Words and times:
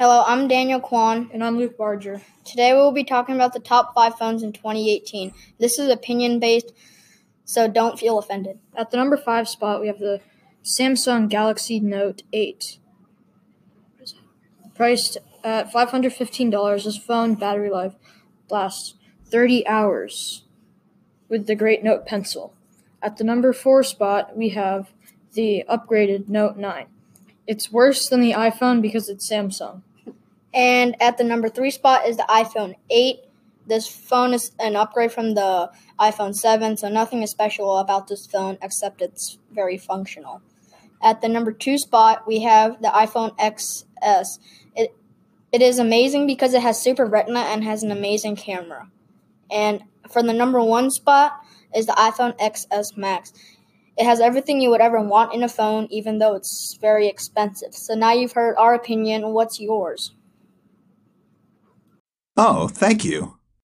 Hello, 0.00 0.24
I'm 0.26 0.48
Daniel 0.48 0.80
Kwan. 0.80 1.28
And 1.30 1.44
I'm 1.44 1.58
Luke 1.58 1.76
Barger. 1.76 2.22
Today 2.42 2.72
we 2.72 2.78
will 2.78 2.90
be 2.90 3.04
talking 3.04 3.34
about 3.34 3.52
the 3.52 3.60
top 3.60 3.92
five 3.94 4.16
phones 4.16 4.42
in 4.42 4.50
2018. 4.50 5.34
This 5.58 5.78
is 5.78 5.90
opinion 5.90 6.40
based, 6.40 6.72
so 7.44 7.68
don't 7.68 7.98
feel 7.98 8.18
offended. 8.18 8.58
At 8.74 8.90
the 8.90 8.96
number 8.96 9.18
five 9.18 9.46
spot, 9.46 9.78
we 9.78 9.88
have 9.88 9.98
the 9.98 10.22
Samsung 10.64 11.28
Galaxy 11.28 11.80
Note 11.80 12.22
8. 12.32 12.78
Priced 14.74 15.18
at 15.44 15.70
$515, 15.70 16.84
this 16.84 16.96
phone 16.96 17.34
battery 17.34 17.68
life 17.68 17.92
lasts 18.48 18.94
30 19.26 19.66
hours 19.66 20.44
with 21.28 21.46
the 21.46 21.54
Great 21.54 21.84
Note 21.84 22.06
Pencil. 22.06 22.54
At 23.02 23.18
the 23.18 23.24
number 23.24 23.52
four 23.52 23.82
spot, 23.82 24.34
we 24.34 24.48
have 24.48 24.92
the 25.34 25.62
upgraded 25.68 26.26
Note 26.26 26.56
9. 26.56 26.86
It's 27.46 27.70
worse 27.70 28.08
than 28.08 28.22
the 28.22 28.32
iPhone 28.32 28.80
because 28.80 29.10
it's 29.10 29.30
Samsung. 29.30 29.82
And 30.52 31.00
at 31.00 31.18
the 31.18 31.24
number 31.24 31.48
three 31.48 31.70
spot 31.70 32.06
is 32.06 32.16
the 32.16 32.26
iPhone 32.28 32.74
8. 32.90 33.20
This 33.66 33.86
phone 33.86 34.34
is 34.34 34.52
an 34.58 34.74
upgrade 34.74 35.12
from 35.12 35.34
the 35.34 35.70
iPhone 35.98 36.34
7, 36.34 36.76
so 36.76 36.88
nothing 36.88 37.22
is 37.22 37.30
special 37.30 37.78
about 37.78 38.08
this 38.08 38.26
phone 38.26 38.58
except 38.62 39.00
it's 39.00 39.38
very 39.52 39.78
functional. 39.78 40.42
At 41.02 41.20
the 41.20 41.28
number 41.28 41.52
two 41.52 41.78
spot, 41.78 42.26
we 42.26 42.40
have 42.40 42.82
the 42.82 42.88
iPhone 42.88 43.36
XS. 43.38 44.38
It, 44.74 44.94
it 45.52 45.62
is 45.62 45.78
amazing 45.78 46.26
because 46.26 46.52
it 46.52 46.62
has 46.62 46.82
Super 46.82 47.06
Retina 47.06 47.40
and 47.40 47.64
has 47.64 47.82
an 47.82 47.90
amazing 47.90 48.36
camera. 48.36 48.90
And 49.50 49.82
for 50.10 50.22
the 50.22 50.32
number 50.32 50.62
one 50.62 50.90
spot 50.90 51.40
is 51.74 51.86
the 51.86 51.92
iPhone 51.92 52.36
XS 52.38 52.96
Max. 52.96 53.32
It 53.96 54.04
has 54.04 54.20
everything 54.20 54.60
you 54.60 54.70
would 54.70 54.80
ever 54.80 55.00
want 55.00 55.34
in 55.34 55.42
a 55.42 55.48
phone, 55.48 55.86
even 55.90 56.18
though 56.18 56.34
it's 56.34 56.76
very 56.80 57.06
expensive. 57.06 57.74
So 57.74 57.94
now 57.94 58.12
you've 58.12 58.32
heard 58.32 58.56
our 58.56 58.74
opinion. 58.74 59.32
What's 59.32 59.60
yours? 59.60 60.14
Oh, 62.42 62.68
thank 62.68 63.04
you. 63.04 63.39